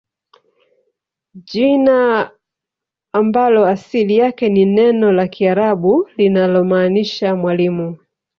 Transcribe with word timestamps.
Jina 1.35 2.31
ambalo 3.13 3.65
asili 3.65 4.17
yake 4.17 4.49
ni 4.49 4.65
neno 4.65 5.11
la 5.11 5.27
kiarabu 5.27 6.09
linalomaanisha 6.17 7.35
mwalimu 7.35 7.97